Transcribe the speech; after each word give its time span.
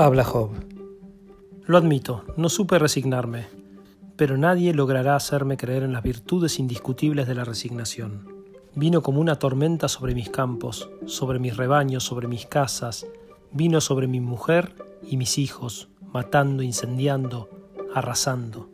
Habla 0.00 0.22
Job. 0.22 0.50
Lo 1.66 1.76
admito, 1.76 2.22
no 2.36 2.48
supe 2.50 2.78
resignarme, 2.78 3.48
pero 4.14 4.38
nadie 4.38 4.72
logrará 4.72 5.16
hacerme 5.16 5.56
creer 5.56 5.82
en 5.82 5.92
las 5.92 6.04
virtudes 6.04 6.60
indiscutibles 6.60 7.26
de 7.26 7.34
la 7.34 7.42
resignación. 7.42 8.28
Vino 8.76 9.02
como 9.02 9.20
una 9.20 9.40
tormenta 9.40 9.88
sobre 9.88 10.14
mis 10.14 10.30
campos, 10.30 10.88
sobre 11.06 11.40
mis 11.40 11.56
rebaños, 11.56 12.04
sobre 12.04 12.28
mis 12.28 12.46
casas, 12.46 13.08
vino 13.50 13.80
sobre 13.80 14.06
mi 14.06 14.20
mujer 14.20 14.72
y 15.02 15.16
mis 15.16 15.36
hijos, 15.36 15.88
matando, 16.12 16.62
incendiando, 16.62 17.48
arrasando. 17.92 18.68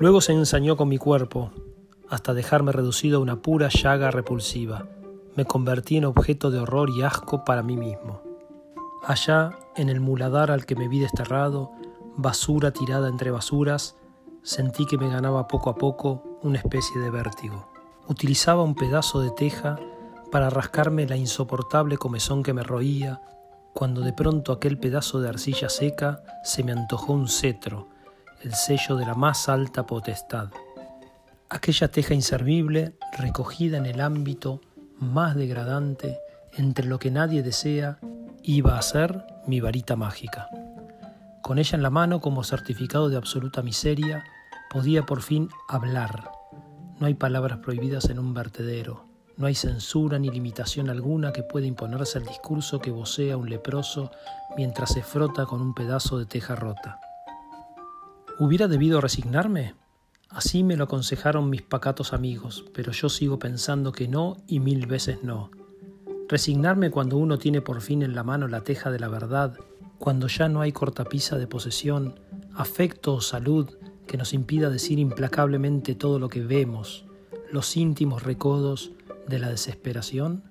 Luego 0.00 0.20
se 0.20 0.32
ensañó 0.32 0.76
con 0.76 0.88
mi 0.88 0.98
cuerpo, 0.98 1.52
hasta 2.08 2.34
dejarme 2.34 2.72
reducido 2.72 3.18
a 3.18 3.22
una 3.22 3.42
pura 3.42 3.68
llaga 3.68 4.10
repulsiva. 4.10 4.88
Me 5.36 5.44
convertí 5.44 5.98
en 5.98 6.06
objeto 6.06 6.50
de 6.50 6.58
horror 6.58 6.90
y 6.90 7.02
asco 7.02 7.44
para 7.44 7.62
mí 7.62 7.76
mismo. 7.76 8.33
Allá, 9.06 9.50
en 9.76 9.90
el 9.90 10.00
muladar 10.00 10.50
al 10.50 10.64
que 10.64 10.76
me 10.76 10.88
vi 10.88 10.98
desterrado, 10.98 11.72
basura 12.16 12.70
tirada 12.70 13.08
entre 13.08 13.30
basuras, 13.30 13.96
sentí 14.42 14.86
que 14.86 14.96
me 14.96 15.10
ganaba 15.10 15.46
poco 15.46 15.68
a 15.68 15.74
poco 15.74 16.38
una 16.42 16.58
especie 16.58 16.98
de 17.02 17.10
vértigo. 17.10 17.68
Utilizaba 18.08 18.62
un 18.62 18.74
pedazo 18.74 19.20
de 19.20 19.30
teja 19.30 19.78
para 20.32 20.48
rascarme 20.48 21.06
la 21.06 21.16
insoportable 21.16 21.98
comezón 21.98 22.42
que 22.42 22.54
me 22.54 22.62
roía, 22.62 23.20
cuando 23.74 24.00
de 24.00 24.14
pronto 24.14 24.52
aquel 24.52 24.78
pedazo 24.78 25.20
de 25.20 25.28
arcilla 25.28 25.68
seca 25.68 26.22
se 26.42 26.64
me 26.64 26.72
antojó 26.72 27.12
un 27.12 27.28
cetro, 27.28 27.88
el 28.40 28.54
sello 28.54 28.96
de 28.96 29.04
la 29.04 29.14
más 29.14 29.50
alta 29.50 29.84
potestad. 29.84 30.48
Aquella 31.50 31.88
teja 31.88 32.14
inservible, 32.14 32.96
recogida 33.18 33.76
en 33.76 33.84
el 33.84 34.00
ámbito 34.00 34.62
más 34.98 35.34
degradante, 35.34 36.18
entre 36.56 36.86
lo 36.86 36.98
que 36.98 37.10
nadie 37.10 37.42
desea 37.42 37.98
iba 38.46 38.78
a 38.78 38.82
ser 38.82 39.24
mi 39.46 39.60
varita 39.60 39.96
mágica. 39.96 40.50
Con 41.40 41.58
ella 41.58 41.76
en 41.76 41.82
la 41.82 41.88
mano 41.88 42.20
como 42.20 42.44
certificado 42.44 43.08
de 43.08 43.16
absoluta 43.16 43.62
miseria, 43.62 44.22
podía 44.68 45.06
por 45.06 45.22
fin 45.22 45.48
hablar. 45.66 46.30
No 47.00 47.06
hay 47.06 47.14
palabras 47.14 47.58
prohibidas 47.58 48.10
en 48.10 48.18
un 48.18 48.34
vertedero, 48.34 49.06
no 49.38 49.46
hay 49.46 49.54
censura 49.54 50.18
ni 50.18 50.28
limitación 50.28 50.90
alguna 50.90 51.32
que 51.32 51.42
pueda 51.42 51.66
imponerse 51.66 52.18
al 52.18 52.26
discurso 52.26 52.80
que 52.80 52.90
vocea 52.90 53.38
un 53.38 53.48
leproso 53.48 54.10
mientras 54.58 54.92
se 54.92 55.02
frota 55.02 55.46
con 55.46 55.62
un 55.62 55.74
pedazo 55.74 56.18
de 56.18 56.26
teja 56.26 56.54
rota. 56.54 57.00
¿Hubiera 58.38 58.68
debido 58.68 59.00
resignarme? 59.00 59.74
Así 60.28 60.62
me 60.62 60.76
lo 60.76 60.84
aconsejaron 60.84 61.48
mis 61.48 61.62
pacatos 61.62 62.12
amigos, 62.12 62.64
pero 62.74 62.92
yo 62.92 63.08
sigo 63.08 63.38
pensando 63.38 63.92
que 63.92 64.06
no 64.06 64.36
y 64.46 64.60
mil 64.60 64.86
veces 64.86 65.22
no. 65.22 65.50
Resignarme 66.28 66.90
cuando 66.90 67.18
uno 67.18 67.38
tiene 67.38 67.60
por 67.60 67.80
fin 67.80 68.02
en 68.02 68.14
la 68.14 68.22
mano 68.22 68.48
la 68.48 68.62
teja 68.62 68.90
de 68.90 68.98
la 68.98 69.08
verdad, 69.08 69.58
cuando 69.98 70.26
ya 70.26 70.48
no 70.48 70.62
hay 70.62 70.72
cortapisa 70.72 71.36
de 71.36 71.46
posesión, 71.46 72.18
afecto 72.54 73.14
o 73.14 73.20
salud 73.20 73.70
que 74.06 74.16
nos 74.16 74.32
impida 74.32 74.70
decir 74.70 74.98
implacablemente 74.98 75.94
todo 75.94 76.18
lo 76.18 76.28
que 76.28 76.40
vemos, 76.40 77.04
los 77.50 77.76
íntimos 77.76 78.22
recodos 78.22 78.92
de 79.28 79.38
la 79.38 79.50
desesperación? 79.50 80.42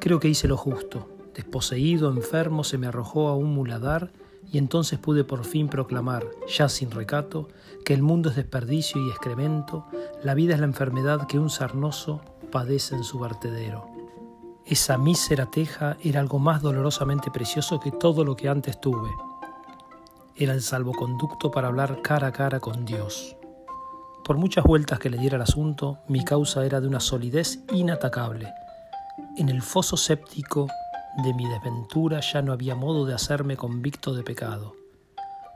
Creo 0.00 0.20
que 0.20 0.28
hice 0.28 0.48
lo 0.48 0.56
justo. 0.56 1.08
Desposeído, 1.34 2.10
enfermo, 2.10 2.64
se 2.64 2.78
me 2.78 2.86
arrojó 2.86 3.28
a 3.28 3.36
un 3.36 3.52
muladar 3.52 4.12
y 4.50 4.58
entonces 4.58 4.98
pude 4.98 5.24
por 5.24 5.44
fin 5.44 5.68
proclamar, 5.68 6.26
ya 6.48 6.68
sin 6.68 6.90
recato, 6.90 7.48
que 7.84 7.92
el 7.92 8.02
mundo 8.02 8.30
es 8.30 8.36
desperdicio 8.36 9.04
y 9.04 9.10
excremento, 9.10 9.86
la 10.22 10.34
vida 10.34 10.54
es 10.54 10.60
la 10.60 10.66
enfermedad 10.66 11.26
que 11.26 11.38
un 11.38 11.50
sarnoso 11.50 12.20
padece 12.52 12.94
en 12.94 13.04
su 13.04 13.18
vertedero. 13.18 13.95
Esa 14.66 14.98
mísera 14.98 15.46
teja 15.46 15.96
era 16.02 16.18
algo 16.18 16.40
más 16.40 16.60
dolorosamente 16.60 17.30
precioso 17.30 17.78
que 17.78 17.92
todo 17.92 18.24
lo 18.24 18.34
que 18.34 18.48
antes 18.48 18.80
tuve. 18.80 19.10
Era 20.34 20.54
el 20.54 20.60
salvoconducto 20.60 21.52
para 21.52 21.68
hablar 21.68 22.02
cara 22.02 22.26
a 22.26 22.32
cara 22.32 22.58
con 22.58 22.84
Dios. 22.84 23.36
Por 24.24 24.38
muchas 24.38 24.64
vueltas 24.64 24.98
que 24.98 25.08
le 25.08 25.18
diera 25.18 25.36
el 25.36 25.42
asunto, 25.42 25.98
mi 26.08 26.24
causa 26.24 26.66
era 26.66 26.80
de 26.80 26.88
una 26.88 26.98
solidez 26.98 27.60
inatacable. 27.72 28.52
En 29.36 29.50
el 29.50 29.62
foso 29.62 29.96
séptico 29.96 30.66
de 31.22 31.32
mi 31.32 31.48
desventura 31.48 32.18
ya 32.18 32.42
no 32.42 32.52
había 32.52 32.74
modo 32.74 33.06
de 33.06 33.14
hacerme 33.14 33.56
convicto 33.56 34.14
de 34.14 34.24
pecado. 34.24 34.74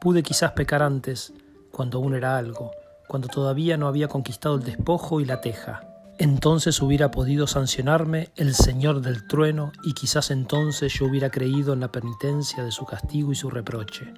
Pude 0.00 0.22
quizás 0.22 0.52
pecar 0.52 0.80
antes, 0.80 1.32
cuando 1.72 1.98
aún 1.98 2.14
era 2.14 2.38
algo, 2.38 2.70
cuando 3.08 3.26
todavía 3.26 3.76
no 3.76 3.88
había 3.88 4.06
conquistado 4.06 4.54
el 4.54 4.62
despojo 4.62 5.20
y 5.20 5.24
la 5.24 5.40
teja, 5.40 5.91
entonces 6.22 6.80
hubiera 6.80 7.10
podido 7.10 7.48
sancionarme 7.48 8.30
el 8.36 8.54
Señor 8.54 9.00
del 9.00 9.26
trueno 9.26 9.72
y 9.82 9.92
quizás 9.92 10.30
entonces 10.30 10.92
yo 10.92 11.06
hubiera 11.06 11.30
creído 11.30 11.72
en 11.72 11.80
la 11.80 11.90
penitencia 11.90 12.62
de 12.62 12.70
su 12.70 12.84
castigo 12.84 13.32
y 13.32 13.34
su 13.34 13.50
reproche. 13.50 14.14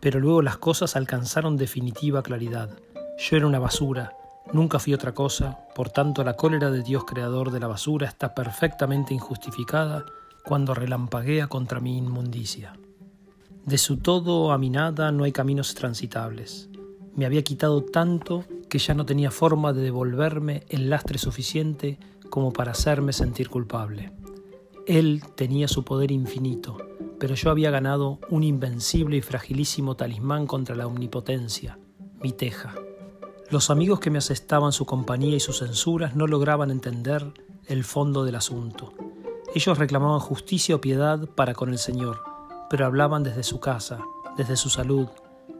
Pero 0.00 0.18
luego 0.18 0.42
las 0.42 0.58
cosas 0.58 0.96
alcanzaron 0.96 1.56
definitiva 1.56 2.24
claridad. 2.24 2.70
Yo 3.18 3.36
era 3.36 3.46
una 3.46 3.60
basura, 3.60 4.14
nunca 4.52 4.80
fui 4.80 4.94
otra 4.94 5.14
cosa, 5.14 5.60
por 5.76 5.90
tanto 5.90 6.24
la 6.24 6.34
cólera 6.34 6.72
de 6.72 6.82
Dios 6.82 7.04
creador 7.04 7.52
de 7.52 7.60
la 7.60 7.68
basura 7.68 8.08
está 8.08 8.34
perfectamente 8.34 9.14
injustificada 9.14 10.04
cuando 10.44 10.74
relampaguea 10.74 11.46
contra 11.46 11.78
mi 11.78 11.98
inmundicia. 11.98 12.72
De 13.64 13.78
su 13.78 13.98
todo 13.98 14.50
a 14.50 14.58
mi 14.58 14.70
nada 14.70 15.12
no 15.12 15.22
hay 15.22 15.30
caminos 15.30 15.76
transitables. 15.76 16.68
Me 17.14 17.26
había 17.26 17.44
quitado 17.44 17.84
tanto 17.84 18.44
que 18.68 18.78
ya 18.78 18.94
no 18.94 19.06
tenía 19.06 19.30
forma 19.30 19.72
de 19.72 19.82
devolverme 19.82 20.64
el 20.68 20.90
lastre 20.90 21.18
suficiente 21.18 21.98
como 22.30 22.52
para 22.52 22.72
hacerme 22.72 23.12
sentir 23.12 23.48
culpable. 23.48 24.12
Él 24.86 25.22
tenía 25.34 25.68
su 25.68 25.84
poder 25.84 26.10
infinito, 26.10 26.78
pero 27.18 27.34
yo 27.34 27.50
había 27.50 27.70
ganado 27.70 28.20
un 28.30 28.42
invencible 28.42 29.16
y 29.16 29.22
fragilísimo 29.22 29.96
talismán 29.96 30.46
contra 30.46 30.76
la 30.76 30.86
omnipotencia, 30.86 31.78
mi 32.22 32.32
teja. 32.32 32.74
Los 33.50 33.70
amigos 33.70 34.00
que 34.00 34.10
me 34.10 34.18
asestaban 34.18 34.72
su 34.72 34.84
compañía 34.84 35.36
y 35.36 35.40
sus 35.40 35.58
censuras 35.58 36.14
no 36.14 36.26
lograban 36.26 36.70
entender 36.70 37.32
el 37.66 37.84
fondo 37.84 38.24
del 38.24 38.34
asunto. 38.34 38.92
Ellos 39.54 39.78
reclamaban 39.78 40.20
justicia 40.20 40.76
o 40.76 40.80
piedad 40.80 41.28
para 41.34 41.54
con 41.54 41.70
el 41.70 41.78
Señor, 41.78 42.22
pero 42.68 42.86
hablaban 42.86 43.22
desde 43.22 43.42
su 43.42 43.60
casa, 43.60 44.00
desde 44.36 44.56
su 44.56 44.68
salud, 44.68 45.08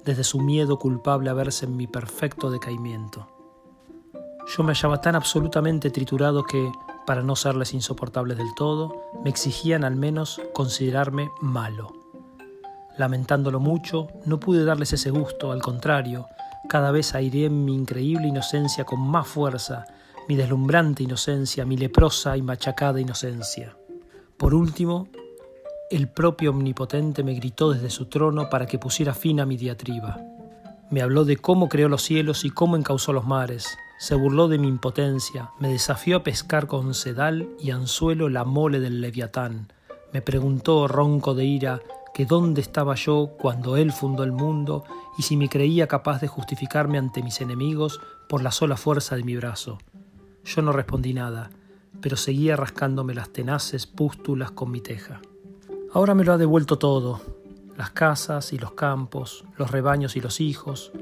desde 0.04 0.24
su 0.24 0.40
miedo 0.40 0.78
culpable 0.78 1.30
a 1.30 1.34
verse 1.34 1.66
en 1.66 1.76
mi 1.76 1.86
perfecto 1.86 2.50
decaimiento. 2.50 3.28
Yo 4.56 4.62
me 4.64 4.72
hallaba 4.72 5.00
tan 5.00 5.14
absolutamente 5.14 5.90
triturado 5.90 6.44
que, 6.44 6.72
para 7.06 7.22
no 7.22 7.36
serles 7.36 7.74
insoportables 7.74 8.38
del 8.38 8.54
todo, 8.54 9.02
me 9.22 9.30
exigían 9.30 9.84
al 9.84 9.96
menos 9.96 10.40
considerarme 10.54 11.30
malo. 11.40 11.92
Lamentándolo 12.96 13.60
mucho, 13.60 14.08
no 14.24 14.40
pude 14.40 14.64
darles 14.64 14.92
ese 14.92 15.10
gusto, 15.10 15.52
al 15.52 15.62
contrario, 15.62 16.26
cada 16.68 16.90
vez 16.90 17.14
airé 17.14 17.50
mi 17.50 17.74
increíble 17.74 18.26
inocencia 18.28 18.84
con 18.84 19.00
más 19.00 19.26
fuerza, 19.28 19.84
mi 20.28 20.36
deslumbrante 20.36 21.02
inocencia, 21.02 21.64
mi 21.64 21.76
leprosa 21.76 22.36
y 22.36 22.42
machacada 22.42 23.00
inocencia. 23.00 23.76
Por 24.36 24.54
último, 24.54 25.08
el 25.90 26.08
propio 26.08 26.50
Omnipotente 26.50 27.22
me 27.22 27.32
gritó 27.34 27.72
desde 27.72 27.88
su 27.88 28.06
trono 28.06 28.50
para 28.50 28.66
que 28.66 28.78
pusiera 28.78 29.14
fin 29.14 29.40
a 29.40 29.46
mi 29.46 29.56
diatriba. 29.56 30.18
Me 30.90 31.00
habló 31.00 31.24
de 31.24 31.36
cómo 31.38 31.68
creó 31.68 31.88
los 31.88 32.02
cielos 32.02 32.44
y 32.44 32.50
cómo 32.50 32.76
encauzó 32.76 33.12
los 33.12 33.26
mares. 33.26 33.78
Se 33.98 34.14
burló 34.14 34.48
de 34.48 34.58
mi 34.58 34.68
impotencia, 34.68 35.50
me 35.58 35.68
desafió 35.68 36.18
a 36.18 36.22
pescar 36.22 36.66
con 36.66 36.94
sedal 36.94 37.48
y 37.58 37.70
anzuelo 37.70 38.28
la 38.28 38.44
mole 38.44 38.80
del 38.80 39.00
leviatán. 39.00 39.72
Me 40.12 40.20
preguntó, 40.20 40.88
ronco 40.88 41.34
de 41.34 41.44
ira, 41.44 41.80
que 42.14 42.26
dónde 42.26 42.60
estaba 42.60 42.94
yo 42.94 43.30
cuando 43.38 43.76
él 43.76 43.92
fundó 43.92 44.24
el 44.24 44.32
mundo 44.32 44.84
y 45.16 45.22
si 45.22 45.36
me 45.36 45.48
creía 45.48 45.86
capaz 45.86 46.20
de 46.20 46.28
justificarme 46.28 46.98
ante 46.98 47.22
mis 47.22 47.40
enemigos 47.40 48.00
por 48.28 48.42
la 48.42 48.50
sola 48.50 48.76
fuerza 48.76 49.16
de 49.16 49.24
mi 49.24 49.36
brazo. 49.36 49.78
Yo 50.44 50.62
no 50.62 50.72
respondí 50.72 51.14
nada, 51.14 51.50
pero 52.00 52.16
seguía 52.16 52.56
rascándome 52.56 53.14
las 53.14 53.30
tenaces 53.30 53.86
pústulas 53.86 54.50
con 54.50 54.70
mi 54.70 54.80
teja. 54.80 55.20
Ahora 55.90 56.14
me 56.14 56.22
lo 56.22 56.34
ha 56.34 56.38
devuelto 56.38 56.76
todo, 56.78 57.18
las 57.78 57.90
casas 57.90 58.52
y 58.52 58.58
los 58.58 58.72
campos, 58.72 59.44
los 59.56 59.70
rebaños 59.70 60.16
y 60.16 60.20
los 60.20 60.38
hijos. 60.38 60.92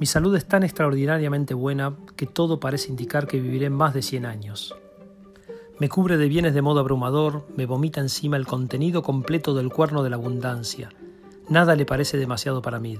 Mi 0.00 0.06
salud 0.06 0.34
es 0.34 0.46
tan 0.46 0.64
extraordinariamente 0.64 1.54
buena 1.54 1.94
que 2.16 2.26
todo 2.26 2.58
parece 2.58 2.90
indicar 2.90 3.28
que 3.28 3.40
viviré 3.40 3.70
más 3.70 3.94
de 3.94 4.02
100 4.02 4.26
años. 4.26 4.74
Me 5.78 5.88
cubre 5.88 6.16
de 6.16 6.26
bienes 6.26 6.54
de 6.54 6.62
modo 6.62 6.80
abrumador, 6.80 7.46
me 7.56 7.66
vomita 7.66 8.00
encima 8.00 8.36
el 8.36 8.46
contenido 8.46 9.02
completo 9.02 9.54
del 9.54 9.70
cuerno 9.70 10.02
de 10.02 10.10
la 10.10 10.16
abundancia. 10.16 10.88
Nada 11.48 11.76
le 11.76 11.86
parece 11.86 12.16
demasiado 12.16 12.62
para 12.62 12.80
mí. 12.80 12.98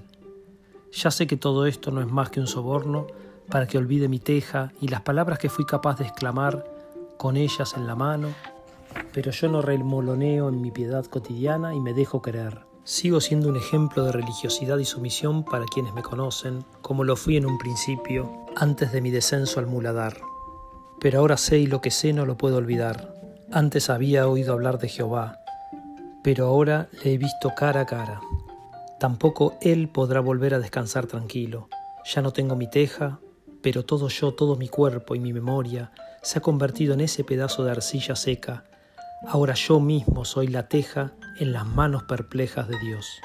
Ya 0.93 1.11
sé 1.11 1.27
que 1.27 1.37
todo 1.37 1.67
esto 1.67 1.91
no 1.91 2.01
es 2.01 2.07
más 2.07 2.31
que 2.31 2.39
un 2.39 2.47
soborno 2.47 3.09
para 3.51 3.67
que 3.67 3.79
olvide 3.79 4.07
mi 4.07 4.21
teja 4.21 4.73
y 4.81 4.87
las 4.87 5.01
palabras 5.01 5.41
que 5.41 5.49
fui 5.49 5.65
capaz 5.65 5.99
de 5.99 6.05
exclamar 6.05 6.65
con 7.19 7.37
ellas 7.37 7.75
en 7.77 7.89
la 7.89 7.97
mano 7.97 8.29
pero 9.13 9.31
yo 9.31 9.49
no 9.49 9.63
remoloneo 9.63 10.49
en 10.49 10.61
mi 10.61 10.71
piedad 10.71 11.05
cotidiana 11.07 11.75
y 11.75 11.81
me 11.81 11.93
dejo 11.93 12.23
querer. 12.23 12.61
Sigo 12.85 13.21
siendo 13.21 13.49
un 13.49 13.57
ejemplo 13.57 14.05
de 14.05 14.13
religiosidad 14.13 14.79
y 14.79 14.85
sumisión 14.85 15.45
para 15.45 15.67
quienes 15.67 15.95
me 15.95 16.03
conocen, 16.03 16.65
como 16.81 17.05
lo 17.05 17.15
fui 17.15 17.37
en 17.37 17.47
un 17.47 17.59
principio, 17.59 18.31
antes 18.57 18.91
de 18.91 19.01
mi 19.01 19.11
descenso 19.11 19.61
al 19.61 19.67
muladar. 19.67 20.17
Pero 21.01 21.21
ahora 21.21 21.37
sé 21.37 21.59
y 21.59 21.67
lo 21.67 21.81
que 21.81 21.91
sé 21.91 22.13
no 22.13 22.27
lo 22.27 22.37
puedo 22.37 22.57
olvidar. 22.57 23.15
Antes 23.53 23.91
había 23.91 24.27
oído 24.27 24.53
hablar 24.53 24.79
de 24.79 24.89
Jehová, 24.89 25.39
pero 26.25 26.47
ahora 26.47 26.89
le 27.05 27.15
he 27.15 27.19
visto 27.19 27.53
cara 27.57 27.83
a 27.83 27.87
cara. 27.87 28.21
Tampoco 28.99 29.55
él 29.61 29.89
podrá 29.89 30.21
volver 30.21 30.55
a 30.55 30.59
descansar 30.59 31.07
tranquilo. 31.07 31.69
Ya 32.05 32.23
no 32.23 32.33
tengo 32.33 32.57
mi 32.57 32.69
teja, 32.69 33.21
pero 33.61 33.85
todo 33.85 34.09
yo, 34.09 34.35
todo 34.35 34.57
mi 34.57 34.69
cuerpo 34.69 35.15
y 35.15 35.21
mi 35.21 35.33
memoria 35.33 35.93
se 36.23 36.39
ha 36.39 36.43
convertido 36.43 36.95
en 36.95 37.01
ese 37.01 37.23
pedazo 37.23 37.65
de 37.65 37.73
arcilla 37.73 38.17
seca 38.17 38.65
Ahora 39.27 39.55
yo 39.55 39.81
mismo 39.81 40.25
soy 40.25 40.49
la 40.49 40.69
teja 40.69 41.13
en 41.39 41.53
las 41.53 41.67
manos 41.67 42.03
perplejas 42.03 42.69
de 42.69 42.79
Dios. 42.79 43.21